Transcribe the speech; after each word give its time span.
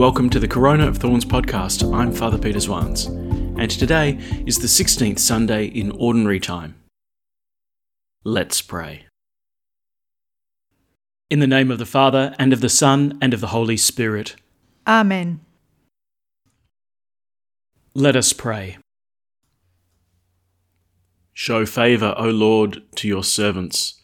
Welcome 0.00 0.30
to 0.30 0.40
the 0.40 0.48
Corona 0.48 0.88
of 0.88 0.96
Thorns 0.96 1.26
podcast. 1.26 1.94
I'm 1.94 2.10
Father 2.10 2.38
Peter 2.38 2.58
Swans, 2.58 3.04
and 3.04 3.70
today 3.70 4.18
is 4.46 4.58
the 4.58 4.66
16th 4.66 5.18
Sunday 5.18 5.66
in 5.66 5.90
Ordinary 5.90 6.40
Time. 6.40 6.76
Let's 8.24 8.62
pray. 8.62 9.04
In 11.28 11.40
the 11.40 11.46
name 11.46 11.70
of 11.70 11.78
the 11.78 11.84
Father, 11.84 12.34
and 12.38 12.54
of 12.54 12.62
the 12.62 12.70
Son, 12.70 13.18
and 13.20 13.34
of 13.34 13.42
the 13.42 13.48
Holy 13.48 13.76
Spirit. 13.76 14.36
Amen. 14.86 15.40
Let 17.92 18.16
us 18.16 18.32
pray. 18.32 18.78
Show 21.34 21.66
favour, 21.66 22.14
O 22.16 22.30
Lord, 22.30 22.84
to 22.94 23.06
your 23.06 23.22
servants, 23.22 24.00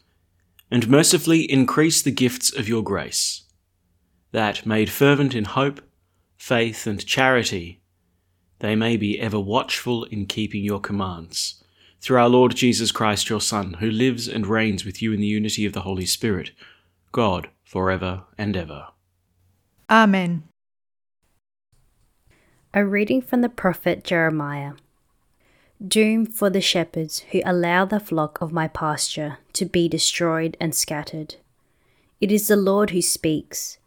and 0.70 0.90
mercifully 0.90 1.50
increase 1.50 2.02
the 2.02 2.10
gifts 2.10 2.54
of 2.54 2.68
your 2.68 2.82
grace 2.84 3.46
that, 4.36 4.66
made 4.66 4.90
fervent 4.90 5.34
in 5.34 5.46
hope, 5.46 5.80
faith, 6.36 6.86
and 6.86 7.04
charity, 7.04 7.80
they 8.58 8.74
may 8.74 8.96
be 8.96 9.20
ever 9.20 9.38
watchful 9.38 10.04
in 10.04 10.26
keeping 10.26 10.62
your 10.62 10.80
commands. 10.80 11.62
Through 12.00 12.18
our 12.18 12.28
Lord 12.28 12.54
Jesus 12.54 12.92
Christ, 12.92 13.28
your 13.28 13.40
Son, 13.40 13.74
who 13.74 13.90
lives 13.90 14.28
and 14.28 14.46
reigns 14.46 14.84
with 14.84 15.02
you 15.02 15.12
in 15.12 15.20
the 15.20 15.26
unity 15.26 15.66
of 15.66 15.72
the 15.72 15.80
Holy 15.80 16.06
Spirit, 16.06 16.52
God, 17.12 17.48
for 17.64 17.90
ever 17.90 18.24
and 18.38 18.56
ever. 18.56 18.88
Amen. 19.90 20.44
A 22.72 22.84
reading 22.84 23.22
from 23.22 23.40
the 23.40 23.48
prophet 23.48 24.04
Jeremiah. 24.04 24.72
Doom 25.86 26.26
for 26.26 26.48
the 26.48 26.60
shepherds 26.60 27.20
who 27.32 27.40
allow 27.44 27.84
the 27.84 28.00
flock 28.00 28.40
of 28.40 28.52
my 28.52 28.68
pasture 28.68 29.38
to 29.52 29.64
be 29.64 29.88
destroyed 29.88 30.56
and 30.60 30.74
scattered. 30.74 31.36
It 32.20 32.32
is 32.32 32.48
the 32.48 32.56
Lord 32.56 32.90
who 32.90 33.02
speaks. 33.02 33.78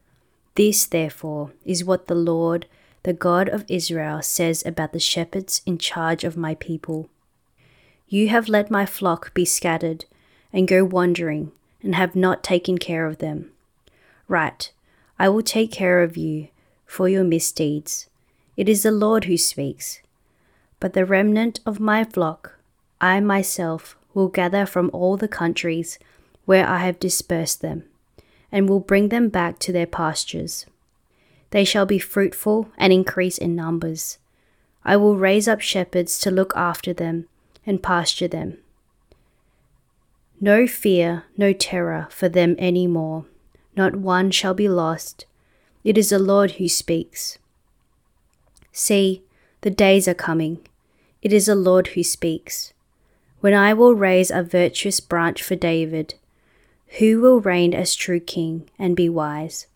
This, 0.56 0.86
therefore, 0.86 1.52
is 1.66 1.84
what 1.84 2.08
the 2.08 2.16
Lord, 2.16 2.66
the 3.04 3.14
God 3.14 3.48
of 3.50 3.66
Israel, 3.68 4.22
says 4.22 4.66
about 4.66 4.94
the 4.94 5.00
shepherds 5.00 5.62
in 5.66 5.78
charge 5.78 6.24
of 6.24 6.38
my 6.38 6.56
people. 6.56 7.10
You 8.08 8.30
have 8.30 8.50
let 8.50 8.72
my 8.72 8.86
flock 8.86 9.34
be 9.34 9.46
scattered 9.46 10.06
and 10.52 10.68
go 10.68 10.84
wandering, 10.84 11.52
and 11.82 11.96
have 11.96 12.16
not 12.16 12.44
taken 12.44 12.78
care 12.78 13.06
of 13.06 13.20
them. 13.20 13.52
Right, 14.28 14.72
I 15.18 15.30
will 15.30 15.44
take 15.44 15.72
care 15.72 16.02
of 16.02 16.18
you 16.18 16.50
for 16.86 17.08
your 17.08 17.24
misdeeds. 17.24 18.08
It 18.58 18.68
is 18.68 18.84
the 18.84 18.92
Lord 18.92 19.26
who 19.26 19.38
speaks. 19.38 20.02
But 20.80 20.94
the 20.94 21.06
remnant 21.06 21.60
of 21.66 21.80
my 21.80 22.04
flock, 22.04 22.56
I 23.00 23.20
myself 23.20 23.96
will 24.14 24.28
gather 24.28 24.66
from 24.66 24.90
all 24.92 25.18
the 25.18 25.28
countries 25.28 26.00
where 26.46 26.68
I 26.68 26.80
have 26.80 27.00
dispersed 27.00 27.62
them 27.62 27.84
and 28.52 28.68
will 28.68 28.80
bring 28.80 29.10
them 29.10 29.30
back 29.30 29.60
to 29.60 29.72
their 29.72 29.88
pastures. 29.88 30.66
They 31.52 31.64
shall 31.64 31.86
be 31.86 32.00
fruitful 32.00 32.70
and 32.78 32.94
increase 32.94 33.38
in 33.38 33.56
numbers. 33.56 34.18
I 34.84 34.98
will 34.98 35.18
raise 35.18 35.48
up 35.48 35.62
shepherds 35.62 36.20
to 36.20 36.32
look 36.32 36.54
after 36.56 36.94
them 36.94 37.28
and 37.66 37.84
pasture 37.84 38.28
them. 38.28 38.58
No 40.42 40.68
fear, 40.68 41.26
no 41.38 41.54
terror 41.54 42.08
for 42.10 42.30
them 42.30 42.56
any 42.58 42.88
more. 42.88 43.26
Not 43.76 43.96
one 43.96 44.32
shall 44.32 44.54
be 44.54 44.70
lost. 44.70 45.26
It 45.84 45.98
is 45.98 46.10
the 46.10 46.20
Lord 46.20 46.52
who 46.52 46.70
speaks. 46.70 47.38
See, 48.72 49.24
the 49.62 49.70
days 49.70 50.08
are 50.08 50.14
coming. 50.14 50.60
It 51.22 51.34
is 51.34 51.48
the 51.48 51.56
Lord 51.56 51.90
who 51.90 52.04
speaks. 52.04 52.74
When 53.42 53.54
I 53.54 53.74
will 53.74 53.96
raise 53.96 54.32
a 54.32 54.44
virtuous 54.44 55.00
branch 55.00 55.44
for 55.44 55.56
David 55.56 56.16
who 56.98 57.22
will 57.22 57.40
reign 57.40 57.74
as 57.74 57.96
true 57.96 58.20
king 58.20 58.70
and 58.80 58.96
be 58.96 59.08
wise, 59.08 59.68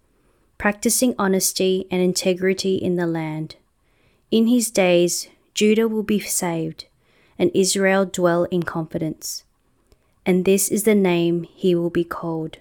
practicing 0.58 1.14
honesty 1.20 1.86
and 1.92 2.02
integrity 2.02 2.76
in 2.76 2.96
the 2.96 3.06
land. 3.06 3.56
In 4.32 4.48
his 4.48 4.72
days, 4.72 5.28
Judah 5.54 5.88
will 5.88 6.04
be 6.04 6.20
saved, 6.20 6.86
and 7.38 7.52
Israel 7.54 8.06
dwell 8.06 8.46
in 8.46 8.64
confidence. 8.64 9.44
And 10.26 10.46
this 10.46 10.70
is 10.70 10.84
the 10.84 10.96
name 10.96 11.44
he 11.44 11.76
will 11.76 11.92
be 11.92 12.04
called 12.04 12.58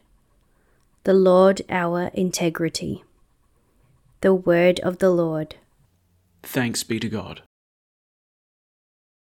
the 1.04 1.14
Lord 1.14 1.62
our 1.68 2.12
integrity. 2.14 3.02
The 4.20 4.32
word 4.32 4.78
of 4.80 4.98
the 4.98 5.10
Lord. 5.10 5.56
Thanks 6.44 6.84
be 6.84 7.00
to 7.00 7.08
God. 7.08 7.42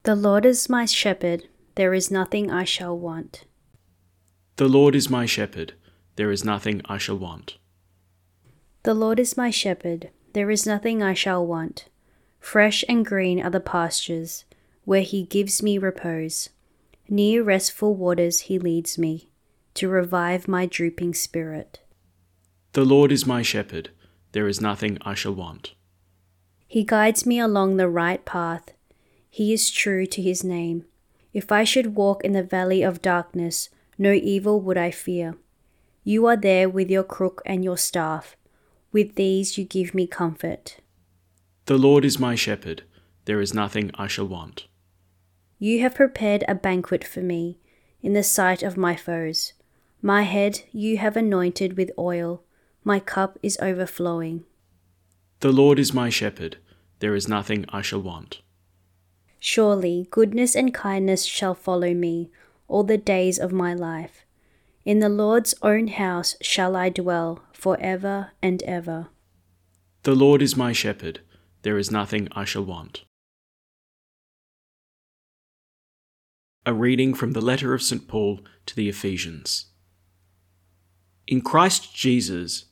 The 0.04 0.16
Lord 0.16 0.46
is 0.46 0.70
my 0.70 0.86
shepherd, 0.86 1.48
there 1.74 1.96
is 1.96 2.12
nothing 2.12 2.52
I 2.52 2.66
shall 2.66 2.96
want. 2.96 3.46
The 4.58 4.68
Lord 4.68 4.96
is 4.96 5.10
my 5.10 5.26
shepherd, 5.26 5.74
there 6.16 6.32
is 6.32 6.44
nothing 6.44 6.82
I 6.86 6.98
shall 6.98 7.18
want. 7.18 7.58
The 8.84 8.94
Lord 8.94 9.20
is 9.20 9.38
my 9.38 9.50
shepherd, 9.50 10.10
there 10.34 10.52
is 10.52 10.66
nothing 10.66 11.02
I 11.02 11.14
shall 11.14 11.46
want. 11.46 11.88
Fresh 12.40 12.84
and 12.90 13.06
green 13.06 13.42
are 13.42 13.50
the 13.50 13.60
pastures, 13.60 14.46
where 14.86 15.02
he 15.02 15.24
gives 15.24 15.62
me 15.62 15.78
repose. 15.78 16.50
Near 17.08 17.44
restful 17.44 17.96
waters 17.96 18.42
he 18.42 18.58
leads 18.58 18.98
me, 18.98 19.30
to 19.76 19.88
revive 19.90 20.48
my 20.48 20.66
drooping 20.66 21.14
spirit. 21.14 21.80
The 22.74 22.86
Lord 22.86 23.12
is 23.12 23.26
my 23.26 23.42
shepherd, 23.42 23.90
there 24.32 24.48
is 24.48 24.62
nothing 24.62 24.98
I 25.02 25.14
shall 25.14 25.34
want. 25.34 25.74
He 26.68 26.84
guides 26.84 27.26
me 27.26 27.40
along 27.40 27.76
the 27.76 27.90
right 27.90 28.24
path. 28.24 28.72
He 29.30 29.54
is 29.54 29.70
true 29.70 30.06
to 30.06 30.22
his 30.22 30.44
name. 30.44 30.86
If 31.34 31.52
I 31.52 31.64
should 31.64 31.96
walk 31.96 32.24
in 32.24 32.34
the 32.34 32.44
valley 32.44 32.82
of 32.82 33.02
darkness, 33.02 33.70
no 33.98 34.12
evil 34.12 34.62
would 34.62 34.78
I 34.78 34.92
fear. 34.92 35.38
You 36.04 36.26
are 36.26 36.38
there 36.38 36.68
with 36.68 36.90
your 36.90 37.04
crook 37.04 37.42
and 37.46 37.64
your 37.64 37.78
staff. 37.78 38.36
With 38.92 39.16
these 39.16 39.58
you 39.58 39.66
give 39.66 39.94
me 39.94 40.08
comfort. 40.08 40.78
The 41.66 41.78
Lord 41.78 42.04
is 42.04 42.20
my 42.20 42.36
shepherd, 42.36 42.84
there 43.26 43.40
is 43.40 43.54
nothing 43.54 43.92
I 43.96 44.08
shall 44.08 44.28
want. 44.28 44.66
You 45.60 45.82
have 45.82 45.96
prepared 45.96 46.44
a 46.48 46.56
banquet 46.56 47.04
for 47.04 47.22
me 47.22 47.60
in 48.02 48.14
the 48.14 48.24
sight 48.24 48.64
of 48.64 48.78
my 48.78 48.96
foes. 48.96 49.54
My 50.02 50.24
head 50.24 50.62
you 50.72 50.98
have 50.98 51.16
anointed 51.16 51.78
with 51.78 51.92
oil, 51.98 52.44
my 52.84 53.00
cup 53.00 53.38
is 53.44 53.60
overflowing. 53.62 54.44
The 55.42 55.52
Lord 55.52 55.78
is 55.78 55.94
my 55.94 56.10
shepherd, 56.10 56.58
there 57.00 57.14
is 57.14 57.28
nothing 57.28 57.66
I 57.70 57.84
shall 57.84 58.02
want. 58.02 58.42
Surely 59.40 60.08
goodness 60.10 60.56
and 60.56 60.74
kindness 60.74 61.26
shall 61.26 61.54
follow 61.54 61.94
me 61.94 62.32
all 62.72 62.84
the 62.84 62.98
days 62.98 63.38
of 63.38 63.52
my 63.52 63.74
life. 63.74 64.26
In 64.86 65.00
the 65.00 65.10
Lord's 65.10 65.54
own 65.62 65.88
house 65.88 66.36
shall 66.42 66.76
I 66.76 66.90
dwell 66.90 67.44
for 67.52 67.80
ever 67.80 68.32
and 68.42 68.64
ever. 68.64 69.10
The 70.04 70.16
Lord 70.16 70.42
is 70.42 70.56
my 70.56 70.72
shepherd, 70.72 71.20
there 71.62 71.78
is 71.78 71.92
nothing 71.92 72.28
I 72.32 72.46
shall 72.46 72.64
want. 72.64 73.04
A 76.66 76.74
reading 76.74 77.14
from 77.14 77.34
the 77.34 77.42
letter 77.42 77.74
of 77.74 77.84
St. 77.84 78.08
Paul 78.08 78.40
to 78.66 78.76
the 78.76 78.88
Ephesians. 78.88 79.66
In 81.28 81.42
Christ 81.42 81.94
Jesus, 81.94 82.66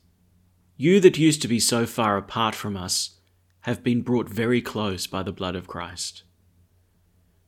you 0.76 0.98
that 1.00 1.18
used 1.18 1.42
to 1.42 1.48
be 1.48 1.60
so 1.60 1.86
far 1.86 2.16
apart 2.16 2.54
from 2.54 2.76
us 2.76 3.18
have 3.60 3.84
been 3.84 4.00
brought 4.00 4.28
very 4.28 4.62
close 4.62 5.06
by 5.06 5.22
the 5.22 5.32
blood 5.32 5.54
of 5.54 5.68
Christ. 5.68 6.22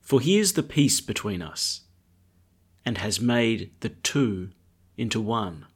For 0.00 0.20
he 0.20 0.38
is 0.38 0.52
the 0.52 0.62
peace 0.62 1.00
between 1.00 1.40
us 1.40 1.82
and 2.84 2.98
has 2.98 3.20
made 3.20 3.70
the 3.80 3.88
two 3.88 4.50
into 4.96 5.20
one, 5.20 5.66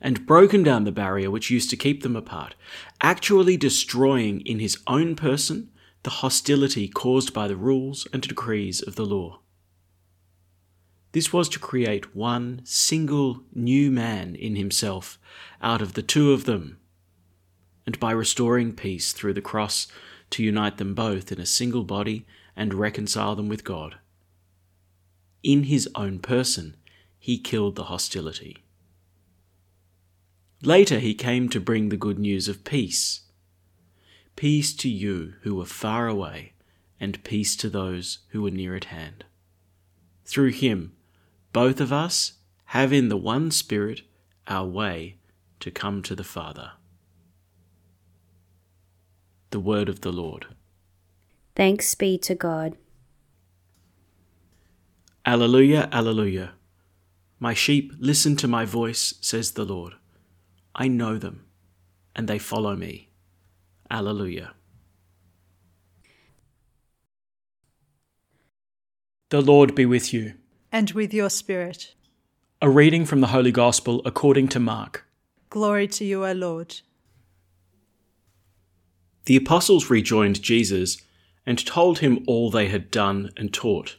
and 0.00 0.26
broken 0.26 0.62
down 0.62 0.84
the 0.84 0.92
barrier 0.92 1.30
which 1.30 1.50
used 1.50 1.70
to 1.70 1.76
keep 1.76 2.02
them 2.02 2.16
apart, 2.16 2.54
actually 3.00 3.56
destroying 3.56 4.40
in 4.42 4.58
his 4.58 4.78
own 4.86 5.16
person 5.16 5.70
the 6.02 6.10
hostility 6.10 6.88
caused 6.88 7.34
by 7.34 7.48
the 7.48 7.56
rules 7.56 8.06
and 8.12 8.22
decrees 8.22 8.80
of 8.80 8.94
the 8.94 9.04
law. 9.04 9.40
This 11.12 11.32
was 11.32 11.48
to 11.50 11.58
create 11.58 12.14
one 12.14 12.60
single 12.64 13.42
new 13.52 13.90
man 13.90 14.34
in 14.34 14.56
himself 14.56 15.18
out 15.60 15.82
of 15.82 15.94
the 15.94 16.02
two 16.02 16.32
of 16.32 16.44
them, 16.44 16.78
and 17.86 17.98
by 17.98 18.12
restoring 18.12 18.72
peace 18.72 19.12
through 19.12 19.34
the 19.34 19.40
cross 19.40 19.88
to 20.30 20.42
unite 20.42 20.76
them 20.76 20.94
both 20.94 21.32
in 21.32 21.40
a 21.40 21.46
single 21.46 21.84
body 21.84 22.26
and 22.54 22.74
reconcile 22.74 23.34
them 23.34 23.48
with 23.48 23.64
God 23.64 23.96
in 25.42 25.64
his 25.64 25.88
own 25.94 26.18
person, 26.18 26.76
he 27.18 27.38
killed 27.38 27.76
the 27.76 27.84
hostility. 27.84 28.64
Later, 30.62 30.98
he 30.98 31.14
came 31.14 31.48
to 31.50 31.60
bring 31.60 31.88
the 31.88 31.96
good 31.96 32.18
news 32.18 32.48
of 32.48 32.64
peace. 32.64 33.20
Peace 34.34 34.74
to 34.74 34.88
you 34.88 35.34
who 35.42 35.54
were 35.54 35.64
far 35.64 36.08
away, 36.08 36.52
and 37.00 37.22
peace 37.22 37.56
to 37.56 37.68
those 37.68 38.18
who 38.30 38.42
were 38.42 38.50
near 38.50 38.74
at 38.74 38.86
hand. 38.86 39.24
Through 40.24 40.50
him, 40.50 40.94
both 41.52 41.80
of 41.80 41.92
us 41.92 42.34
have 42.66 42.92
in 42.92 43.08
the 43.08 43.16
one 43.16 43.50
Spirit 43.50 44.02
our 44.46 44.66
way 44.66 45.16
to 45.60 45.70
come 45.70 46.02
to 46.02 46.14
the 46.14 46.24
Father. 46.24 46.72
The 49.50 49.60
Word 49.60 49.88
of 49.88 50.02
the 50.02 50.12
Lord. 50.12 50.46
Thanks 51.54 51.94
be 51.94 52.18
to 52.18 52.34
God. 52.34 52.76
Alleluia, 55.28 55.90
Alleluia. 55.92 56.52
My 57.38 57.52
sheep 57.52 57.92
listen 57.98 58.34
to 58.36 58.48
my 58.48 58.64
voice, 58.64 59.12
says 59.20 59.52
the 59.52 59.64
Lord. 59.66 59.92
I 60.74 60.88
know 60.88 61.18
them, 61.18 61.44
and 62.16 62.26
they 62.26 62.38
follow 62.38 62.74
me. 62.74 63.10
Alleluia. 63.90 64.54
The 69.28 69.42
Lord 69.42 69.74
be 69.74 69.84
with 69.84 70.14
you. 70.14 70.32
And 70.72 70.92
with 70.92 71.12
your 71.12 71.28
spirit. 71.28 71.94
A 72.62 72.70
reading 72.70 73.04
from 73.04 73.20
the 73.20 73.26
Holy 73.26 73.52
Gospel 73.52 74.00
according 74.06 74.48
to 74.48 74.58
Mark. 74.58 75.04
Glory 75.50 75.88
to 75.88 76.06
you, 76.06 76.24
O 76.24 76.32
Lord. 76.32 76.80
The 79.26 79.36
apostles 79.36 79.90
rejoined 79.90 80.40
Jesus 80.40 81.02
and 81.44 81.66
told 81.66 81.98
him 81.98 82.24
all 82.26 82.50
they 82.50 82.68
had 82.68 82.90
done 82.90 83.30
and 83.36 83.52
taught. 83.52 83.98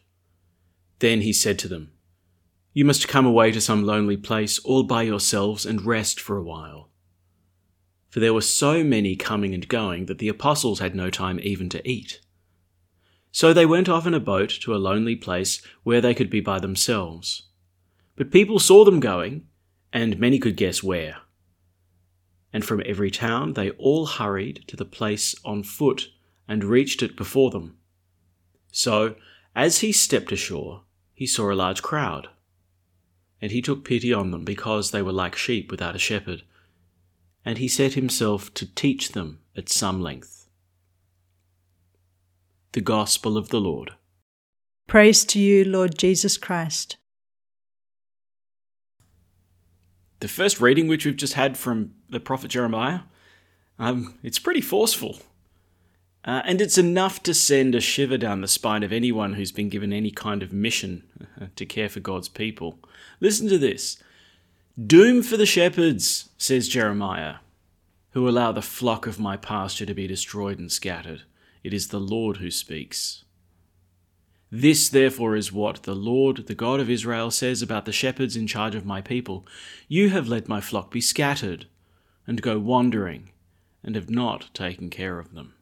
Then 1.00 1.22
he 1.22 1.34
said 1.34 1.58
to 1.60 1.68
them, 1.68 1.92
You 2.74 2.86
must 2.86 3.08
come 3.08 3.26
away 3.26 3.52
to 3.52 3.62
some 3.62 3.84
lonely 3.84 4.18
place 4.18 4.60
all 4.60 4.84
by 4.84 5.04
yourselves 5.04 5.66
and 5.66 5.86
rest 5.86 6.20
for 6.20 6.38
a 6.38 6.44
while. 6.44 6.90
For 8.10 8.20
there 8.20 8.34
were 8.34 8.42
so 8.42 8.84
many 8.84 9.16
coming 9.16 9.54
and 9.54 9.68
going 9.68 10.08
that 10.08 10.18
the 10.18 10.30
apostles 10.30 10.80
had 10.80 10.96
no 10.96 11.10
time 11.10 11.40
even 11.42 11.70
to 11.70 11.88
eat. 11.88 12.20
So 13.32 13.54
they 13.54 13.66
went 13.66 13.88
off 13.88 14.08
in 14.08 14.14
a 14.14 14.20
boat 14.20 14.50
to 14.62 14.74
a 14.74 14.78
lonely 14.78 15.16
place 15.16 15.62
where 15.84 16.02
they 16.02 16.16
could 16.16 16.30
be 16.30 16.42
by 16.42 16.60
themselves. 16.60 17.44
But 18.16 18.32
people 18.32 18.60
saw 18.60 18.84
them 18.84 19.00
going, 19.00 19.48
and 19.94 20.20
many 20.20 20.40
could 20.40 20.58
guess 20.58 20.84
where. 20.84 21.18
And 22.52 22.66
from 22.66 22.82
every 22.86 23.12
town 23.12 23.54
they 23.54 23.70
all 23.72 24.08
hurried 24.08 24.64
to 24.68 24.76
the 24.76 24.86
place 24.86 25.36
on 25.46 25.62
foot 25.64 26.10
and 26.48 26.64
reached 26.64 27.04
it 27.04 27.16
before 27.16 27.52
them. 27.52 27.78
So, 28.72 29.16
as 29.56 29.80
he 29.80 29.92
stepped 29.92 30.32
ashore, 30.32 30.84
he 31.20 31.28
saw 31.28 31.52
a 31.52 31.54
large 31.54 31.82
crowd. 31.82 32.30
And 33.42 33.52
he 33.52 33.62
took 33.62 33.84
pity 33.84 34.14
on 34.14 34.32
them 34.32 34.46
because 34.46 34.92
they 34.92 35.02
were 35.02 35.12
like 35.12 35.36
sheep 35.36 35.70
without 35.70 35.94
a 35.94 36.00
shepherd. 36.00 36.44
And 37.44 37.58
he 37.58 37.68
set 37.68 37.96
himself 37.96 38.54
to 38.54 38.74
teach 38.74 39.12
them 39.12 39.40
at 39.54 39.68
some 39.68 40.02
length. 40.02 40.48
The 42.72 42.80
Gospel 42.80 43.36
of 43.36 43.50
the 43.50 43.60
Lord. 43.60 43.96
Praise 44.88 45.26
to 45.26 45.40
you, 45.42 45.66
Lord 45.66 45.98
Jesus 45.98 46.38
Christ. 46.38 46.96
The 50.22 50.30
first 50.30 50.62
reading, 50.62 50.88
which 50.88 51.06
we've 51.06 51.18
just 51.18 51.34
had 51.34 51.58
from 51.58 51.96
the 52.10 52.22
prophet 52.22 52.50
Jeremiah, 52.50 53.02
um, 53.78 54.18
it's 54.24 54.40
pretty 54.40 54.62
forceful. 54.62 55.20
Uh, 56.26 56.42
and 56.46 56.60
it's 56.60 56.78
enough 56.78 57.24
to 57.24 57.34
send 57.34 57.74
a 57.74 57.82
shiver 57.82 58.18
down 58.18 58.42
the 58.42 58.48
spine 58.48 58.84
of 58.84 58.92
anyone 58.92 59.34
who's 59.34 59.52
been 59.52 59.70
given 59.70 59.94
any 59.94 60.12
kind 60.12 60.44
of 60.44 60.52
mission 60.52 61.04
uh, 61.42 61.46
to 61.56 61.66
care 61.66 61.90
for 61.90 62.02
God's 62.02 62.28
people. 62.28 62.78
Listen 63.20 63.48
to 63.48 63.58
this 63.58 64.02
Doom 64.86 65.24
for 65.24 65.38
the 65.38 65.46
shepherds, 65.46 66.30
says 66.38 66.68
Jeremiah, 66.68 67.36
who 68.12 68.28
allow 68.28 68.52
the 68.52 68.62
flock 68.62 69.08
of 69.08 69.20
my 69.20 69.38
pasture 69.38 69.86
to 69.86 69.94
be 69.94 70.08
destroyed 70.08 70.60
and 70.60 70.72
scattered. 70.72 71.24
It 71.64 71.74
is 71.74 71.88
the 71.88 72.00
Lord 72.00 72.38
who 72.38 72.52
speaks. 72.52 73.24
This, 74.52 74.90
therefore, 74.90 75.36
is 75.36 75.52
what 75.52 75.84
the 75.84 75.96
Lord, 75.96 76.48
the 76.48 76.56
God 76.56 76.80
of 76.80 76.90
Israel, 76.90 77.30
says 77.30 77.62
about 77.62 77.86
the 77.86 77.92
shepherds 77.92 78.36
in 78.36 78.48
charge 78.48 78.74
of 78.74 78.86
my 78.86 79.00
people 79.00 79.46
You 79.88 80.10
have 80.10 80.28
let 80.28 80.48
my 80.48 80.60
flock 80.60 80.92
be 80.92 81.02
scattered 81.02 81.68
and 82.26 82.42
go 82.42 82.60
wandering, 82.60 83.32
and 83.84 83.96
have 83.96 84.10
not 84.10 84.54
taken 84.54 84.90
care 84.90 85.20
of 85.20 85.34
them. 85.34 85.54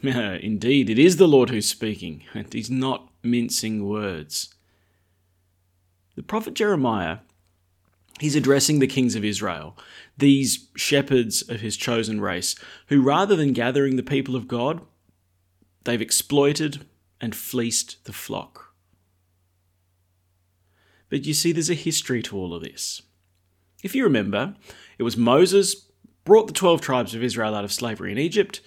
Indeed, 0.02 0.88
it 0.88 0.98
is 0.98 1.16
the 1.16 1.28
Lord 1.28 1.50
who's 1.50 1.68
speaking, 1.68 2.24
and 2.32 2.50
he's 2.52 2.70
not 2.70 3.10
mincing 3.22 3.86
words. 3.86 4.54
The 6.16 6.22
prophet 6.22 6.54
Jeremiah, 6.54 7.18
he's 8.18 8.36
addressing 8.36 8.78
the 8.78 8.86
kings 8.86 9.14
of 9.14 9.24
Israel, 9.24 9.76
these 10.16 10.68
shepherds 10.74 11.46
of 11.48 11.60
his 11.60 11.76
chosen 11.76 12.20
race, 12.20 12.54
who 12.86 13.02
rather 13.02 13.36
than 13.36 13.52
gathering 13.52 13.96
the 13.96 14.02
people 14.02 14.36
of 14.36 14.48
God, 14.48 14.80
they've 15.84 16.00
exploited 16.00 16.86
and 17.20 17.34
fleeced 17.34 18.04
the 18.04 18.12
flock. 18.12 18.74
But 21.10 21.26
you 21.26 21.34
see, 21.34 21.52
there's 21.52 21.68
a 21.68 21.74
history 21.74 22.22
to 22.22 22.36
all 22.36 22.54
of 22.54 22.62
this. 22.62 23.02
If 23.82 23.94
you 23.94 24.04
remember, 24.04 24.54
it 24.98 25.02
was 25.02 25.16
Moses 25.16 25.74
brought 26.24 26.46
the 26.46 26.52
12 26.52 26.80
tribes 26.80 27.14
of 27.14 27.22
Israel 27.22 27.54
out 27.54 27.64
of 27.64 27.72
slavery 27.72 28.12
in 28.12 28.18
Egypt 28.18 28.60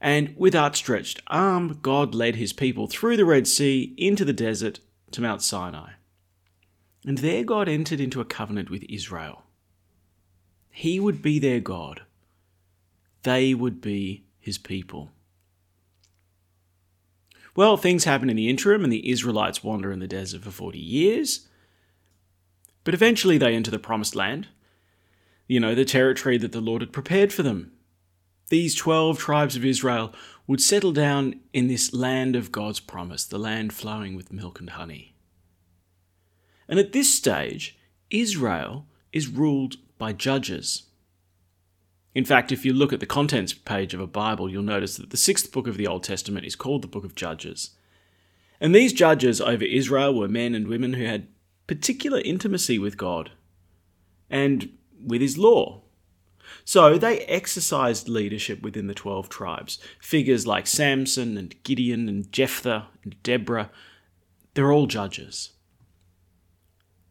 and 0.00 0.34
with 0.36 0.54
outstretched 0.54 1.20
arm, 1.26 1.78
God 1.82 2.14
led 2.14 2.36
his 2.36 2.52
people 2.52 2.86
through 2.86 3.16
the 3.16 3.24
Red 3.26 3.46
Sea 3.46 3.94
into 3.98 4.24
the 4.24 4.32
desert 4.32 4.80
to 5.10 5.20
Mount 5.20 5.42
Sinai. 5.42 5.90
And 7.06 7.18
there 7.18 7.44
God 7.44 7.68
entered 7.68 8.00
into 8.00 8.20
a 8.20 8.24
covenant 8.24 8.70
with 8.70 8.84
Israel. 8.88 9.42
He 10.70 10.98
would 10.98 11.20
be 11.20 11.38
their 11.38 11.60
God, 11.60 12.02
they 13.22 13.52
would 13.52 13.80
be 13.80 14.24
his 14.38 14.56
people. 14.56 15.10
Well, 17.54 17.76
things 17.76 18.04
happen 18.04 18.30
in 18.30 18.36
the 18.36 18.48
interim, 18.48 18.84
and 18.84 18.92
the 18.92 19.10
Israelites 19.10 19.62
wander 19.62 19.92
in 19.92 19.98
the 19.98 20.06
desert 20.06 20.42
for 20.42 20.50
40 20.50 20.78
years. 20.78 21.48
But 22.84 22.94
eventually 22.94 23.36
they 23.36 23.54
enter 23.54 23.70
the 23.70 23.78
promised 23.78 24.14
land, 24.14 24.48
you 25.46 25.60
know, 25.60 25.74
the 25.74 25.84
territory 25.84 26.38
that 26.38 26.52
the 26.52 26.60
Lord 26.60 26.80
had 26.80 26.92
prepared 26.92 27.32
for 27.32 27.42
them 27.42 27.72
these 28.50 28.74
12 28.74 29.18
tribes 29.18 29.56
of 29.56 29.64
Israel 29.64 30.12
would 30.46 30.60
settle 30.60 30.92
down 30.92 31.40
in 31.52 31.68
this 31.68 31.94
land 31.94 32.36
of 32.36 32.52
God's 32.52 32.80
promise, 32.80 33.24
the 33.24 33.38
land 33.38 33.72
flowing 33.72 34.14
with 34.14 34.32
milk 34.32 34.60
and 34.60 34.70
honey. 34.70 35.14
And 36.68 36.78
at 36.78 36.92
this 36.92 37.12
stage, 37.12 37.78
Israel 38.10 38.86
is 39.12 39.28
ruled 39.28 39.76
by 39.98 40.12
judges. 40.12 40.84
In 42.14 42.24
fact, 42.24 42.50
if 42.50 42.64
you 42.64 42.72
look 42.72 42.92
at 42.92 43.00
the 43.00 43.06
contents 43.06 43.52
page 43.52 43.94
of 43.94 44.00
a 44.00 44.06
Bible, 44.06 44.50
you'll 44.50 44.62
notice 44.62 44.96
that 44.96 45.10
the 45.10 45.16
sixth 45.16 45.52
book 45.52 45.68
of 45.68 45.76
the 45.76 45.86
Old 45.86 46.02
Testament 46.02 46.44
is 46.44 46.56
called 46.56 46.82
the 46.82 46.88
Book 46.88 47.04
of 47.04 47.14
Judges. 47.14 47.70
And 48.60 48.74
these 48.74 48.92
judges 48.92 49.40
over 49.40 49.64
Israel 49.64 50.14
were 50.14 50.28
men 50.28 50.54
and 50.54 50.66
women 50.66 50.94
who 50.94 51.04
had 51.04 51.28
particular 51.66 52.20
intimacy 52.24 52.78
with 52.78 52.96
God 52.96 53.30
and 54.28 54.70
with 55.00 55.20
His 55.20 55.38
law. 55.38 55.82
So 56.64 56.98
they 56.98 57.20
exercised 57.20 58.08
leadership 58.08 58.62
within 58.62 58.86
the 58.86 58.94
12 58.94 59.28
tribes. 59.28 59.78
Figures 60.00 60.46
like 60.46 60.66
Samson 60.66 61.36
and 61.36 61.54
Gideon 61.62 62.08
and 62.08 62.30
Jephthah 62.32 62.88
and 63.02 63.22
Deborah, 63.22 63.70
they're 64.54 64.72
all 64.72 64.86
judges. 64.86 65.50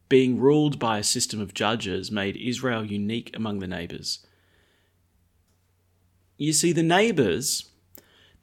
Being 0.07 0.39
ruled 0.39 0.79
by 0.79 0.97
a 0.97 1.03
system 1.03 1.39
of 1.39 1.53
judges 1.53 2.11
made 2.11 2.35
Israel 2.35 2.83
unique 2.83 3.31
among 3.35 3.59
the 3.59 3.67
neighbours. 3.67 4.25
You 6.37 6.53
see, 6.53 6.71
the 6.71 6.81
neighbours, 6.83 7.69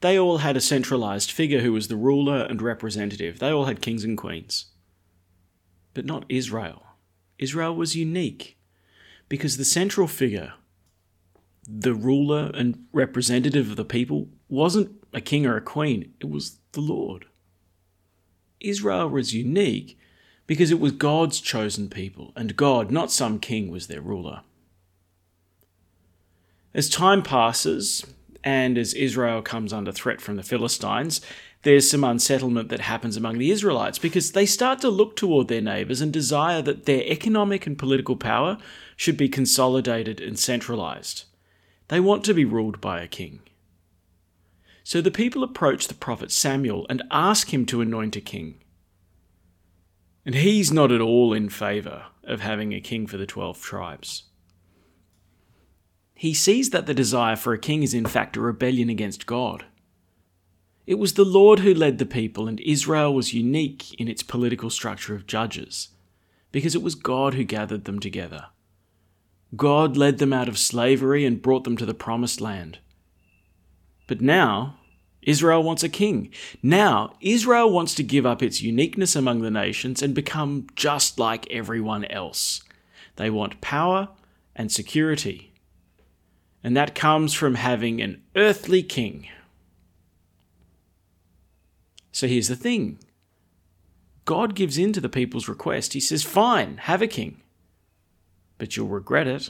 they 0.01 0.17
all 0.17 0.37
had 0.37 0.55
a 0.55 0.61
centralised 0.61 1.31
figure 1.31 1.61
who 1.61 1.73
was 1.73 1.87
the 1.87 1.95
ruler 1.95 2.43
and 2.43 2.61
representative. 2.61 3.39
They 3.39 3.49
all 3.49 3.65
had 3.65 3.81
kings 3.81 4.03
and 4.03 4.17
queens. 4.17 4.67
But 5.93 6.05
not 6.05 6.25
Israel. 6.29 6.83
Israel 7.39 7.75
was 7.75 7.95
unique 7.95 8.57
because 9.27 9.57
the 9.57 9.65
central 9.65 10.07
figure 10.07 10.53
the 11.67 11.93
ruler 11.93 12.49
and 12.53 12.85
representative 12.93 13.69
of 13.69 13.75
the 13.75 13.85
people 13.85 14.29
wasn't 14.47 14.89
a 15.13 15.21
king 15.21 15.45
or 15.45 15.57
a 15.57 15.61
queen, 15.61 16.13
it 16.19 16.29
was 16.29 16.59
the 16.71 16.81
Lord. 16.81 17.25
Israel 18.59 19.09
was 19.09 19.33
unique 19.33 19.99
because 20.47 20.71
it 20.71 20.79
was 20.79 20.93
God's 20.93 21.41
chosen 21.41 21.89
people, 21.89 22.31
and 22.35 22.55
God, 22.55 22.89
not 22.89 23.11
some 23.11 23.37
king, 23.37 23.69
was 23.69 23.87
their 23.87 24.01
ruler. 24.01 24.41
As 26.73 26.89
time 26.89 27.21
passes, 27.21 28.05
and 28.43 28.77
as 28.77 28.93
Israel 28.93 29.41
comes 29.41 29.73
under 29.73 29.91
threat 29.91 30.21
from 30.21 30.37
the 30.37 30.43
Philistines, 30.43 31.19
there's 31.63 31.89
some 31.89 32.03
unsettlement 32.03 32.69
that 32.69 32.79
happens 32.79 33.17
among 33.17 33.39
the 33.39 33.51
Israelites 33.51 33.99
because 33.99 34.31
they 34.31 34.45
start 34.45 34.79
to 34.79 34.89
look 34.89 35.17
toward 35.17 35.49
their 35.49 35.61
neighbors 35.61 35.99
and 35.99 36.13
desire 36.13 36.61
that 36.61 36.85
their 36.85 37.01
economic 37.01 37.67
and 37.67 37.77
political 37.77 38.15
power 38.15 38.57
should 38.95 39.17
be 39.17 39.27
consolidated 39.27 40.21
and 40.21 40.39
centralized. 40.39 41.25
They 41.87 41.99
want 41.99 42.23
to 42.25 42.33
be 42.33 42.45
ruled 42.45 42.81
by 42.81 43.01
a 43.01 43.07
king. 43.07 43.39
So 44.83 45.01
the 45.01 45.11
people 45.11 45.43
approach 45.43 45.87
the 45.87 45.93
prophet 45.93 46.31
Samuel 46.31 46.85
and 46.89 47.03
ask 47.11 47.53
him 47.53 47.65
to 47.67 47.81
anoint 47.81 48.15
a 48.15 48.21
king. 48.21 48.63
And 50.25 50.35
he's 50.35 50.71
not 50.71 50.91
at 50.91 51.01
all 51.01 51.33
in 51.33 51.49
favour 51.49 52.05
of 52.23 52.41
having 52.41 52.73
a 52.73 52.81
king 52.81 53.07
for 53.07 53.17
the 53.17 53.25
12 53.25 53.61
tribes. 53.61 54.23
He 56.13 56.33
sees 56.33 56.71
that 56.71 56.85
the 56.85 56.93
desire 56.93 57.35
for 57.35 57.53
a 57.53 57.59
king 57.59 57.83
is 57.83 57.93
in 57.93 58.05
fact 58.05 58.35
a 58.35 58.41
rebellion 58.41 58.89
against 58.89 59.25
God. 59.25 59.65
It 60.85 60.95
was 60.95 61.13
the 61.13 61.25
Lord 61.25 61.59
who 61.59 61.73
led 61.73 61.97
the 61.97 62.05
people, 62.05 62.47
and 62.47 62.59
Israel 62.61 63.13
was 63.13 63.33
unique 63.33 63.93
in 63.99 64.07
its 64.07 64.23
political 64.23 64.69
structure 64.69 65.13
of 65.13 65.27
judges, 65.27 65.89
because 66.51 66.75
it 66.75 66.81
was 66.81 66.95
God 66.95 67.33
who 67.33 67.43
gathered 67.43 67.85
them 67.85 67.99
together. 67.99 68.47
God 69.55 69.95
led 69.95 70.17
them 70.17 70.33
out 70.33 70.49
of 70.49 70.57
slavery 70.57 71.25
and 71.25 71.41
brought 71.41 71.63
them 71.63 71.77
to 71.77 71.85
the 71.85 71.93
promised 71.93 72.41
land. 72.41 72.79
But 74.07 74.21
now, 74.21 74.77
Israel 75.21 75.63
wants 75.63 75.83
a 75.83 75.89
king. 75.89 76.31
Now, 76.63 77.15
Israel 77.21 77.71
wants 77.71 77.93
to 77.95 78.03
give 78.03 78.25
up 78.25 78.41
its 78.41 78.61
uniqueness 78.61 79.15
among 79.15 79.41
the 79.41 79.51
nations 79.51 80.01
and 80.01 80.13
become 80.13 80.67
just 80.75 81.19
like 81.19 81.49
everyone 81.51 82.05
else. 82.05 82.61
They 83.17 83.29
want 83.29 83.61
power 83.61 84.09
and 84.55 84.71
security. 84.71 85.51
And 86.63 86.75
that 86.75 86.95
comes 86.95 87.33
from 87.33 87.55
having 87.55 88.01
an 88.01 88.21
earthly 88.35 88.83
king. 88.83 89.27
So 92.11 92.27
here's 92.27 92.47
the 92.47 92.55
thing 92.55 92.99
God 94.25 94.55
gives 94.55 94.77
in 94.77 94.91
to 94.93 95.01
the 95.01 95.09
people's 95.09 95.47
request. 95.47 95.93
He 95.93 95.99
says, 95.99 96.23
Fine, 96.23 96.77
have 96.83 97.01
a 97.01 97.07
king, 97.07 97.41
but 98.57 98.75
you'll 98.75 98.87
regret 98.87 99.27
it. 99.27 99.49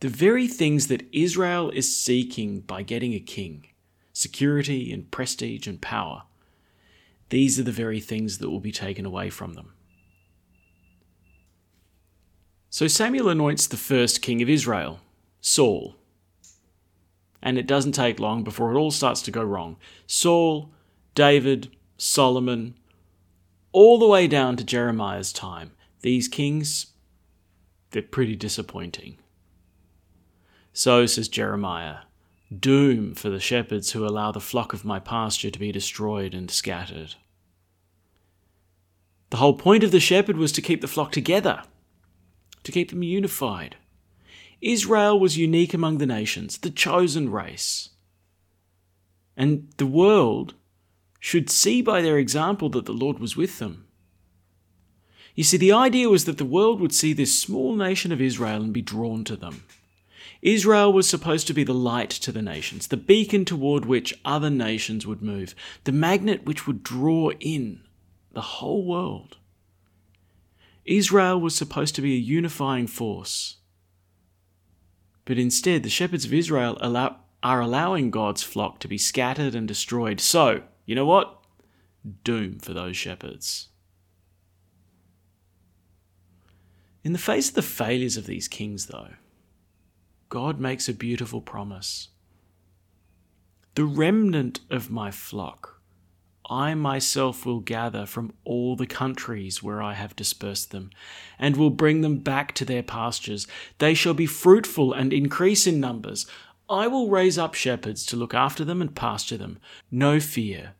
The 0.00 0.08
very 0.08 0.46
things 0.46 0.86
that 0.88 1.08
Israel 1.12 1.70
is 1.70 1.96
seeking 1.96 2.60
by 2.60 2.82
getting 2.82 3.14
a 3.14 3.20
king 3.20 3.66
security 4.12 4.92
and 4.92 5.12
prestige 5.12 5.68
and 5.68 5.80
power 5.80 6.24
these 7.30 7.58
are 7.60 7.64
the 7.64 7.72
very 7.72 8.00
things 8.00 8.38
that 8.38 8.50
will 8.50 8.60
be 8.60 8.72
taken 8.72 9.04
away 9.04 9.30
from 9.30 9.54
them. 9.54 9.72
So 12.70 12.86
Samuel 12.86 13.28
anoints 13.28 13.66
the 13.66 13.76
first 13.76 14.22
king 14.22 14.42
of 14.42 14.48
Israel, 14.48 15.00
Saul. 15.40 15.96
And 17.42 17.58
it 17.58 17.66
doesn't 17.66 17.92
take 17.92 18.18
long 18.18 18.44
before 18.44 18.72
it 18.72 18.78
all 18.78 18.90
starts 18.90 19.22
to 19.22 19.30
go 19.30 19.42
wrong. 19.42 19.76
Saul, 20.06 20.70
David, 21.14 21.70
Solomon, 21.96 22.74
all 23.72 23.98
the 23.98 24.06
way 24.06 24.26
down 24.26 24.56
to 24.56 24.64
Jeremiah's 24.64 25.32
time. 25.32 25.72
These 26.00 26.28
kings, 26.28 26.92
they're 27.90 28.02
pretty 28.02 28.36
disappointing. 28.36 29.16
So 30.72 31.06
says 31.06 31.28
Jeremiah 31.28 31.98
doom 32.56 33.14
for 33.14 33.28
the 33.28 33.40
shepherds 33.40 33.92
who 33.92 34.06
allow 34.06 34.32
the 34.32 34.40
flock 34.40 34.72
of 34.72 34.84
my 34.84 34.98
pasture 34.98 35.50
to 35.50 35.58
be 35.58 35.72
destroyed 35.72 36.34
and 36.34 36.50
scattered. 36.50 37.14
The 39.30 39.36
whole 39.36 39.54
point 39.54 39.84
of 39.84 39.90
the 39.90 40.00
shepherd 40.00 40.36
was 40.36 40.52
to 40.52 40.62
keep 40.62 40.80
the 40.80 40.88
flock 40.88 41.12
together, 41.12 41.62
to 42.62 42.72
keep 42.72 42.90
them 42.90 43.02
unified. 43.02 43.76
Israel 44.60 45.20
was 45.20 45.36
unique 45.36 45.74
among 45.74 45.98
the 45.98 46.06
nations, 46.06 46.58
the 46.58 46.70
chosen 46.70 47.30
race. 47.30 47.90
And 49.36 49.70
the 49.76 49.86
world 49.86 50.54
should 51.20 51.50
see 51.50 51.82
by 51.82 52.00
their 52.00 52.18
example 52.18 52.68
that 52.70 52.86
the 52.86 52.92
Lord 52.92 53.18
was 53.18 53.36
with 53.36 53.58
them. 53.58 53.87
You 55.38 55.44
see, 55.44 55.56
the 55.56 55.70
idea 55.70 56.08
was 56.08 56.24
that 56.24 56.36
the 56.36 56.44
world 56.44 56.80
would 56.80 56.92
see 56.92 57.12
this 57.12 57.38
small 57.38 57.76
nation 57.76 58.10
of 58.10 58.20
Israel 58.20 58.60
and 58.60 58.72
be 58.72 58.82
drawn 58.82 59.22
to 59.22 59.36
them. 59.36 59.62
Israel 60.42 60.92
was 60.92 61.08
supposed 61.08 61.46
to 61.46 61.54
be 61.54 61.62
the 61.62 61.72
light 61.72 62.10
to 62.10 62.32
the 62.32 62.42
nations, 62.42 62.88
the 62.88 62.96
beacon 62.96 63.44
toward 63.44 63.84
which 63.84 64.18
other 64.24 64.50
nations 64.50 65.06
would 65.06 65.22
move, 65.22 65.54
the 65.84 65.92
magnet 65.92 66.44
which 66.44 66.66
would 66.66 66.82
draw 66.82 67.30
in 67.38 67.82
the 68.32 68.40
whole 68.40 68.84
world. 68.84 69.36
Israel 70.84 71.40
was 71.40 71.54
supposed 71.54 71.94
to 71.94 72.02
be 72.02 72.16
a 72.16 72.18
unifying 72.18 72.88
force. 72.88 73.58
But 75.24 75.38
instead, 75.38 75.84
the 75.84 75.88
shepherds 75.88 76.24
of 76.24 76.34
Israel 76.34 76.76
allow, 76.80 77.18
are 77.44 77.60
allowing 77.60 78.10
God's 78.10 78.42
flock 78.42 78.80
to 78.80 78.88
be 78.88 78.98
scattered 78.98 79.54
and 79.54 79.68
destroyed. 79.68 80.18
So, 80.18 80.64
you 80.84 80.96
know 80.96 81.06
what? 81.06 81.44
Doom 82.24 82.58
for 82.58 82.72
those 82.72 82.96
shepherds. 82.96 83.68
In 87.08 87.12
the 87.12 87.18
face 87.18 87.48
of 87.48 87.54
the 87.54 87.62
failures 87.62 88.18
of 88.18 88.26
these 88.26 88.48
kings, 88.48 88.88
though, 88.88 89.14
God 90.28 90.60
makes 90.60 90.90
a 90.90 90.92
beautiful 90.92 91.40
promise. 91.40 92.08
The 93.76 93.86
remnant 93.86 94.60
of 94.68 94.90
my 94.90 95.10
flock 95.10 95.80
I 96.50 96.74
myself 96.74 97.46
will 97.46 97.60
gather 97.60 98.04
from 98.04 98.34
all 98.44 98.76
the 98.76 98.86
countries 98.86 99.62
where 99.62 99.80
I 99.80 99.94
have 99.94 100.16
dispersed 100.16 100.70
them, 100.70 100.90
and 101.38 101.56
will 101.56 101.70
bring 101.70 102.02
them 102.02 102.18
back 102.18 102.54
to 102.56 102.66
their 102.66 102.82
pastures. 102.82 103.46
They 103.78 103.94
shall 103.94 104.12
be 104.12 104.26
fruitful 104.26 104.92
and 104.92 105.10
increase 105.10 105.66
in 105.66 105.80
numbers. 105.80 106.26
I 106.68 106.88
will 106.88 107.08
raise 107.08 107.38
up 107.38 107.54
shepherds 107.54 108.04
to 108.04 108.16
look 108.16 108.34
after 108.34 108.66
them 108.66 108.82
and 108.82 108.94
pasture 108.94 109.38
them. 109.38 109.58
No 109.90 110.20
fear, 110.20 110.74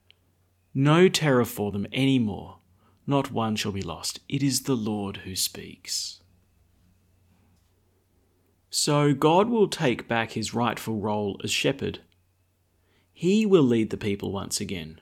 no 0.74 1.08
terror 1.08 1.46
for 1.46 1.72
them 1.72 1.86
any 1.90 2.18
more. 2.18 2.58
Not 3.06 3.32
one 3.32 3.56
shall 3.56 3.72
be 3.72 3.80
lost. 3.80 4.20
It 4.28 4.42
is 4.42 4.64
the 4.64 4.76
Lord 4.76 5.22
who 5.24 5.34
speaks. 5.34 6.17
So 8.70 9.14
God 9.14 9.48
will 9.48 9.68
take 9.68 10.08
back 10.08 10.32
his 10.32 10.54
rightful 10.54 10.96
role 10.96 11.40
as 11.42 11.50
shepherd. 11.50 12.00
He 13.12 13.46
will 13.46 13.62
lead 13.62 13.90
the 13.90 13.96
people 13.96 14.30
once 14.30 14.60
again. 14.60 15.00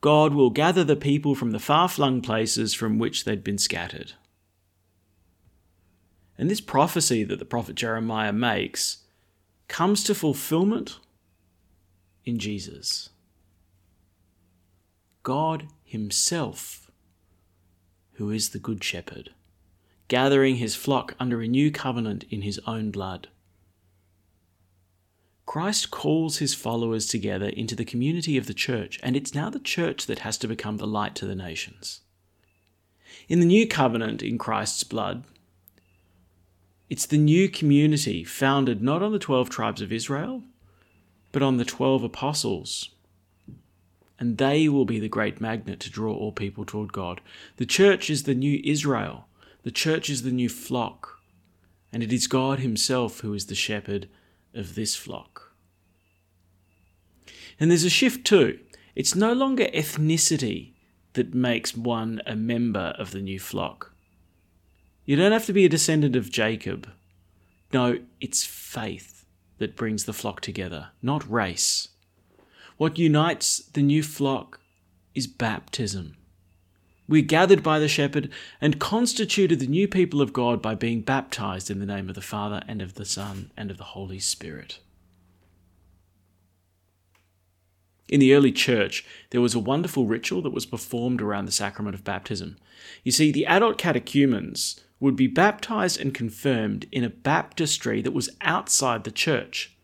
God 0.00 0.34
will 0.34 0.50
gather 0.50 0.82
the 0.82 0.96
people 0.96 1.34
from 1.34 1.52
the 1.52 1.60
far 1.60 1.88
flung 1.88 2.22
places 2.22 2.74
from 2.74 2.98
which 2.98 3.24
they'd 3.24 3.44
been 3.44 3.58
scattered. 3.58 4.12
And 6.36 6.50
this 6.50 6.60
prophecy 6.60 7.22
that 7.24 7.38
the 7.38 7.44
prophet 7.44 7.76
Jeremiah 7.76 8.32
makes 8.32 9.04
comes 9.68 10.02
to 10.04 10.14
fulfillment 10.14 10.98
in 12.24 12.38
Jesus. 12.38 13.10
God 15.22 15.68
Himself, 15.84 16.90
who 18.14 18.30
is 18.30 18.50
the 18.50 18.58
Good 18.58 18.82
Shepherd 18.82 19.30
gathering 20.08 20.56
his 20.56 20.74
flock 20.74 21.14
under 21.18 21.40
a 21.40 21.48
new 21.48 21.70
covenant 21.70 22.24
in 22.30 22.42
his 22.42 22.60
own 22.66 22.90
blood. 22.90 23.28
Christ 25.46 25.90
calls 25.90 26.38
his 26.38 26.54
followers 26.54 27.06
together 27.06 27.48
into 27.48 27.74
the 27.74 27.84
community 27.84 28.36
of 28.38 28.46
the 28.46 28.54
church, 28.54 28.98
and 29.02 29.16
it's 29.16 29.34
now 29.34 29.50
the 29.50 29.58
church 29.58 30.06
that 30.06 30.20
has 30.20 30.38
to 30.38 30.48
become 30.48 30.78
the 30.78 30.86
light 30.86 31.14
to 31.16 31.26
the 31.26 31.34
nations. 31.34 32.00
In 33.28 33.40
the 33.40 33.46
new 33.46 33.66
covenant 33.66 34.22
in 34.22 34.38
Christ's 34.38 34.84
blood, 34.84 35.24
it's 36.88 37.06
the 37.06 37.18
new 37.18 37.48
community 37.48 38.24
founded 38.24 38.82
not 38.82 39.02
on 39.02 39.12
the 39.12 39.18
12 39.18 39.50
tribes 39.50 39.80
of 39.80 39.92
Israel, 39.92 40.42
but 41.32 41.42
on 41.42 41.56
the 41.56 41.64
12 41.64 42.04
apostles. 42.04 42.90
And 44.18 44.38
they 44.38 44.68
will 44.68 44.84
be 44.84 45.00
the 45.00 45.08
great 45.08 45.40
magnet 45.40 45.80
to 45.80 45.90
draw 45.90 46.14
all 46.14 46.32
people 46.32 46.64
toward 46.64 46.92
God. 46.92 47.20
The 47.56 47.66
church 47.66 48.08
is 48.10 48.22
the 48.22 48.34
new 48.34 48.60
Israel, 48.62 49.26
the 49.62 49.70
church 49.70 50.10
is 50.10 50.22
the 50.22 50.32
new 50.32 50.48
flock, 50.48 51.18
and 51.92 52.02
it 52.02 52.12
is 52.12 52.26
God 52.26 52.58
Himself 52.60 53.20
who 53.20 53.34
is 53.34 53.46
the 53.46 53.54
shepherd 53.54 54.08
of 54.54 54.74
this 54.74 54.96
flock. 54.96 55.52
And 57.60 57.70
there's 57.70 57.84
a 57.84 57.90
shift 57.90 58.26
too. 58.26 58.58
It's 58.94 59.14
no 59.14 59.32
longer 59.32 59.66
ethnicity 59.66 60.72
that 61.12 61.34
makes 61.34 61.76
one 61.76 62.20
a 62.26 62.34
member 62.34 62.94
of 62.98 63.10
the 63.10 63.20
new 63.20 63.38
flock. 63.38 63.92
You 65.04 65.16
don't 65.16 65.32
have 65.32 65.46
to 65.46 65.52
be 65.52 65.64
a 65.64 65.68
descendant 65.68 66.16
of 66.16 66.30
Jacob. 66.30 66.88
No, 67.72 67.98
it's 68.20 68.44
faith 68.44 69.24
that 69.58 69.76
brings 69.76 70.04
the 70.04 70.12
flock 70.12 70.40
together, 70.40 70.90
not 71.02 71.28
race. 71.30 71.88
What 72.76 72.98
unites 72.98 73.58
the 73.58 73.82
new 73.82 74.02
flock 74.02 74.60
is 75.14 75.26
baptism. 75.26 76.16
We 77.08 77.22
gathered 77.22 77.62
by 77.62 77.78
the 77.78 77.88
shepherd 77.88 78.30
and 78.60 78.78
constituted 78.78 79.58
the 79.58 79.66
new 79.66 79.88
people 79.88 80.20
of 80.20 80.32
God 80.32 80.62
by 80.62 80.74
being 80.74 81.02
baptized 81.02 81.70
in 81.70 81.80
the 81.80 81.86
name 81.86 82.08
of 82.08 82.14
the 82.14 82.20
Father 82.20 82.62
and 82.68 82.80
of 82.80 82.94
the 82.94 83.04
Son 83.04 83.50
and 83.56 83.70
of 83.70 83.78
the 83.78 83.84
Holy 83.84 84.18
Spirit. 84.18 84.78
In 88.08 88.20
the 88.20 88.34
early 88.34 88.52
church, 88.52 89.04
there 89.30 89.40
was 89.40 89.54
a 89.54 89.60
wonderful 89.60 90.06
ritual 90.06 90.42
that 90.42 90.52
was 90.52 90.66
performed 90.66 91.22
around 91.22 91.46
the 91.46 91.52
sacrament 91.52 91.94
of 91.94 92.04
baptism. 92.04 92.56
You 93.02 93.10
see, 93.10 93.32
the 93.32 93.46
adult 93.46 93.78
catechumens 93.78 94.80
would 95.00 95.16
be 95.16 95.26
baptized 95.26 96.00
and 96.00 96.14
confirmed 96.14 96.86
in 96.92 97.04
a 97.04 97.10
baptistry 97.10 98.02
that 98.02 98.12
was 98.12 98.30
outside 98.42 99.04
the 99.04 99.10
church. 99.10 99.74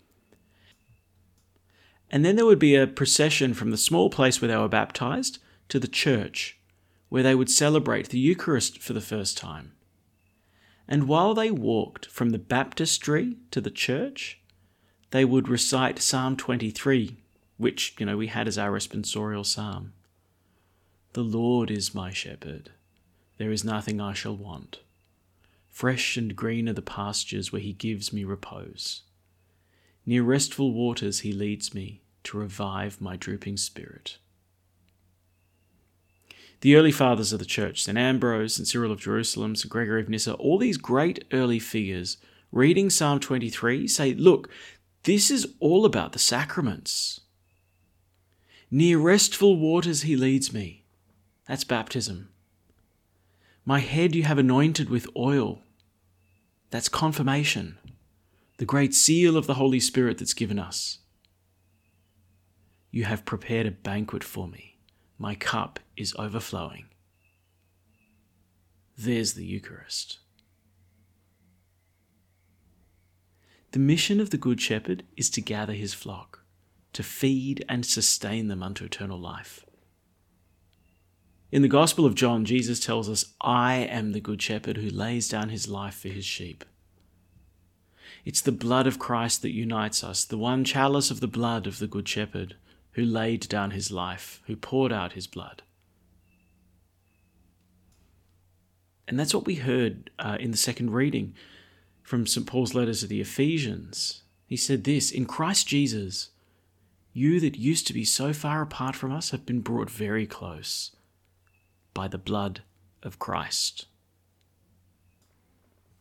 And 2.10 2.24
then 2.24 2.36
there 2.36 2.46
would 2.46 2.58
be 2.58 2.76
a 2.76 2.86
procession 2.86 3.54
from 3.54 3.70
the 3.70 3.76
small 3.76 4.10
place 4.10 4.40
where 4.40 4.48
they 4.48 4.56
were 4.56 4.68
baptized 4.68 5.38
to 5.70 5.80
the 5.80 5.88
church 5.88 6.57
where 7.08 7.22
they 7.22 7.34
would 7.34 7.50
celebrate 7.50 8.08
the 8.10 8.18
Eucharist 8.18 8.80
for 8.80 8.92
the 8.92 9.00
first 9.00 9.38
time. 9.38 9.72
And 10.86 11.06
while 11.06 11.34
they 11.34 11.50
walked 11.50 12.06
from 12.06 12.30
the 12.30 12.38
baptistry 12.38 13.36
to 13.50 13.60
the 13.60 13.70
church, 13.70 14.40
they 15.10 15.24
would 15.24 15.48
recite 15.48 15.98
Psalm 15.98 16.36
23, 16.36 17.16
which, 17.56 17.94
you 17.98 18.06
know, 18.06 18.16
we 18.16 18.28
had 18.28 18.48
as 18.48 18.58
our 18.58 18.70
responsorial 18.70 19.44
psalm. 19.44 19.92
The 21.12 21.22
Lord 21.22 21.70
is 21.70 21.94
my 21.94 22.10
shepherd, 22.12 22.70
there 23.38 23.50
is 23.50 23.64
nothing 23.64 24.00
I 24.00 24.12
shall 24.12 24.36
want. 24.36 24.80
Fresh 25.68 26.16
and 26.16 26.34
green 26.34 26.68
are 26.68 26.74
the 26.74 26.82
pastures 26.82 27.52
where 27.52 27.62
he 27.62 27.72
gives 27.72 28.12
me 28.12 28.24
repose. 28.24 29.02
Near 30.04 30.22
restful 30.22 30.72
waters 30.72 31.20
he 31.20 31.32
leads 31.32 31.72
me 31.74 32.02
to 32.24 32.38
revive 32.38 33.00
my 33.00 33.16
drooping 33.16 33.58
spirit. 33.58 34.18
The 36.60 36.74
early 36.74 36.90
fathers 36.90 37.32
of 37.32 37.38
the 37.38 37.44
church, 37.44 37.84
St. 37.84 37.96
Ambrose, 37.96 38.54
St. 38.54 38.66
Cyril 38.66 38.90
of 38.90 39.00
Jerusalem, 39.00 39.54
St. 39.54 39.70
Gregory 39.70 40.00
of 40.00 40.08
Nyssa, 40.08 40.34
all 40.34 40.58
these 40.58 40.76
great 40.76 41.24
early 41.32 41.60
figures, 41.60 42.16
reading 42.50 42.90
Psalm 42.90 43.20
23, 43.20 43.86
say, 43.86 44.14
look, 44.14 44.50
this 45.04 45.30
is 45.30 45.54
all 45.60 45.84
about 45.84 46.12
the 46.12 46.18
sacraments. 46.18 47.20
Near 48.70 48.98
restful 48.98 49.56
waters 49.56 50.02
he 50.02 50.16
leads 50.16 50.52
me. 50.52 50.84
That's 51.46 51.64
baptism. 51.64 52.30
My 53.64 53.78
head 53.78 54.14
you 54.14 54.24
have 54.24 54.38
anointed 54.38 54.90
with 54.90 55.06
oil. 55.16 55.62
That's 56.70 56.88
confirmation, 56.88 57.78
the 58.58 58.64
great 58.64 58.94
seal 58.94 59.36
of 59.36 59.46
the 59.46 59.54
Holy 59.54 59.80
Spirit 59.80 60.18
that's 60.18 60.34
given 60.34 60.58
us. 60.58 60.98
You 62.90 63.04
have 63.04 63.24
prepared 63.24 63.66
a 63.66 63.70
banquet 63.70 64.24
for 64.24 64.48
me. 64.48 64.77
My 65.18 65.34
cup 65.34 65.80
is 65.96 66.14
overflowing. 66.16 66.86
There's 68.96 69.34
the 69.34 69.44
Eucharist. 69.44 70.18
The 73.72 73.78
mission 73.78 74.20
of 74.20 74.30
the 74.30 74.38
Good 74.38 74.60
Shepherd 74.60 75.04
is 75.16 75.28
to 75.30 75.40
gather 75.40 75.74
his 75.74 75.92
flock, 75.92 76.44
to 76.92 77.02
feed 77.02 77.64
and 77.68 77.84
sustain 77.84 78.48
them 78.48 78.62
unto 78.62 78.84
eternal 78.84 79.18
life. 79.18 79.64
In 81.50 81.62
the 81.62 81.68
Gospel 81.68 82.06
of 82.06 82.14
John, 82.14 82.44
Jesus 82.44 82.78
tells 82.78 83.08
us, 83.08 83.34
I 83.40 83.76
am 83.76 84.12
the 84.12 84.20
Good 84.20 84.40
Shepherd 84.40 84.76
who 84.76 84.90
lays 84.90 85.28
down 85.28 85.48
his 85.48 85.68
life 85.68 85.94
for 85.94 86.08
his 86.08 86.24
sheep. 86.24 86.64
It's 88.24 88.40
the 88.40 88.52
blood 88.52 88.86
of 88.86 88.98
Christ 88.98 89.42
that 89.42 89.52
unites 89.52 90.04
us, 90.04 90.24
the 90.24 90.38
one 90.38 90.64
chalice 90.64 91.10
of 91.10 91.20
the 91.20 91.26
blood 91.26 91.66
of 91.66 91.78
the 91.78 91.86
Good 91.86 92.08
Shepherd 92.08 92.56
who 92.98 93.04
laid 93.04 93.48
down 93.48 93.70
his 93.70 93.92
life, 93.92 94.42
who 94.48 94.56
poured 94.56 94.90
out 94.90 95.12
his 95.12 95.28
blood. 95.28 95.62
And 99.06 99.16
that's 99.16 99.32
what 99.32 99.46
we 99.46 99.54
heard 99.54 100.10
uh, 100.18 100.36
in 100.40 100.50
the 100.50 100.56
second 100.56 100.90
reading 100.90 101.32
from 102.02 102.26
St. 102.26 102.44
Paul's 102.44 102.74
letter 102.74 102.92
to 102.92 103.06
the 103.06 103.20
Ephesians. 103.20 104.22
He 104.48 104.56
said 104.56 104.82
this 104.82 105.12
In 105.12 105.26
Christ 105.26 105.68
Jesus, 105.68 106.30
you 107.12 107.38
that 107.38 107.56
used 107.56 107.86
to 107.86 107.94
be 107.94 108.04
so 108.04 108.32
far 108.32 108.62
apart 108.62 108.96
from 108.96 109.12
us 109.12 109.30
have 109.30 109.46
been 109.46 109.60
brought 109.60 109.88
very 109.88 110.26
close 110.26 110.90
by 111.94 112.08
the 112.08 112.18
blood 112.18 112.62
of 113.04 113.20
Christ. 113.20 113.86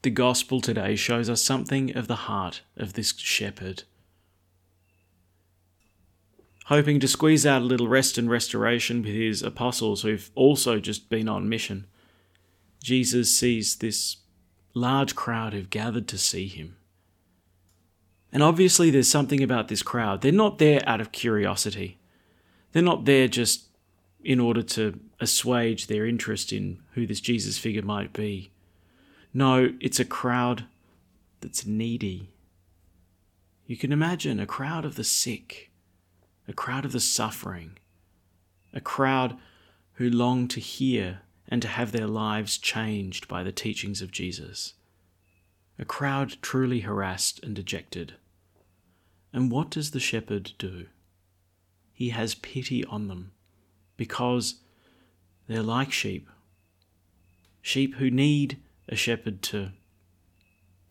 The 0.01 0.09
gospel 0.09 0.61
today 0.61 0.95
shows 0.95 1.29
us 1.29 1.43
something 1.43 1.95
of 1.95 2.07
the 2.07 2.25
heart 2.25 2.63
of 2.75 2.93
this 2.93 3.15
shepherd. 3.19 3.83
Hoping 6.67 6.99
to 6.99 7.07
squeeze 7.07 7.45
out 7.45 7.61
a 7.61 7.65
little 7.65 7.87
rest 7.87 8.17
and 8.17 8.29
restoration 8.29 9.01
with 9.01 9.13
his 9.13 9.41
apostles 9.41 10.01
who've 10.01 10.29
also 10.35 10.79
just 10.79 11.09
been 11.09 11.29
on 11.29 11.47
mission, 11.47 11.87
Jesus 12.83 13.33
sees 13.33 13.77
this 13.77 14.17
large 14.73 15.15
crowd 15.15 15.53
who've 15.53 15.69
gathered 15.69 16.09
to 16.09 16.17
see 16.17 16.47
him. 16.47 16.75
And 18.33 18.43
obviously, 18.43 18.89
there's 18.89 19.07
something 19.07 19.41
about 19.41 19.69
this 19.69 19.81
crowd. 19.81 20.21
They're 20.21 20.33
not 20.33 20.57
there 20.57 20.81
out 20.85 20.99
of 20.99 21.13
curiosity, 21.13 21.99
they're 22.73 22.83
not 22.83 23.05
there 23.05 23.29
just 23.29 23.69
in 24.21 24.41
order 24.41 24.61
to 24.61 24.99
assuage 25.21 25.87
their 25.87 26.05
interest 26.05 26.51
in 26.51 26.79
who 26.95 27.07
this 27.07 27.21
Jesus 27.21 27.57
figure 27.57 27.81
might 27.81 28.11
be. 28.11 28.51
No, 29.33 29.73
it's 29.79 30.01
a 30.01 30.05
crowd 30.05 30.65
that's 31.39 31.65
needy. 31.65 32.31
You 33.67 33.77
can 33.77 33.93
imagine 33.93 34.39
a 34.39 34.45
crowd 34.45 34.83
of 34.83 34.95
the 34.95 35.03
sick, 35.05 35.66
a 36.47 36.53
crowd 36.53 36.85
of 36.85 36.91
the 36.91 36.99
suffering, 36.99 37.77
a 38.73 38.81
crowd 38.81 39.37
who 39.93 40.09
long 40.09 40.47
to 40.47 40.59
hear 40.59 41.21
and 41.47 41.61
to 41.61 41.67
have 41.67 41.91
their 41.91 42.07
lives 42.07 42.57
changed 42.57 43.27
by 43.27 43.43
the 43.43 43.51
teachings 43.51 44.01
of 44.01 44.11
Jesus 44.11 44.73
a 45.79 45.85
crowd 45.85 46.37
truly 46.41 46.81
harassed 46.81 47.43
and 47.43 47.55
dejected. 47.55 48.15
And 49.31 49.51
what 49.51 49.69
does 49.69 49.91
the 49.91 49.99
shepherd 49.99 50.53
do? 50.57 50.87
He 51.93 52.09
has 52.09 52.35
pity 52.35 52.83
on 52.85 53.07
them 53.07 53.31
because 53.95 54.55
they're 55.47 55.63
like 55.63 55.91
sheep. 55.91 56.29
Sheep 57.61 57.95
who 57.95 58.09
need 58.09 58.57
a 58.87 58.95
shepherd 58.95 59.41
to 59.43 59.71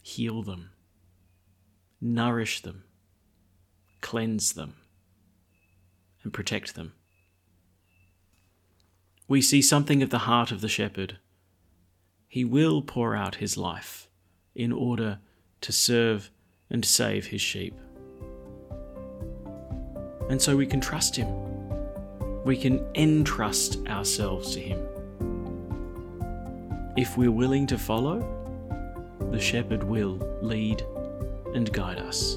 heal 0.02 0.42
them, 0.42 0.70
nourish 2.00 2.60
them, 2.60 2.84
cleanse 4.00 4.52
them, 4.52 4.74
and 6.26 6.32
protect 6.32 6.74
them. 6.74 6.92
We 9.28 9.40
see 9.40 9.62
something 9.62 10.02
of 10.02 10.10
the 10.10 10.26
heart 10.26 10.50
of 10.50 10.60
the 10.60 10.68
shepherd. 10.68 11.18
He 12.26 12.44
will 12.44 12.82
pour 12.82 13.14
out 13.14 13.36
his 13.36 13.56
life 13.56 14.08
in 14.52 14.72
order 14.72 15.20
to 15.60 15.70
serve 15.70 16.32
and 16.68 16.84
save 16.84 17.26
his 17.26 17.40
sheep. 17.40 17.78
And 20.28 20.42
so 20.42 20.56
we 20.56 20.66
can 20.66 20.80
trust 20.80 21.14
him. 21.14 21.28
We 22.42 22.56
can 22.56 22.84
entrust 22.96 23.86
ourselves 23.86 24.52
to 24.54 24.60
him. 24.60 24.84
If 26.96 27.16
we're 27.16 27.30
willing 27.30 27.68
to 27.68 27.78
follow, 27.78 28.18
the 29.30 29.38
shepherd 29.38 29.84
will 29.84 30.16
lead 30.42 30.82
and 31.54 31.72
guide 31.72 32.00
us. 32.00 32.36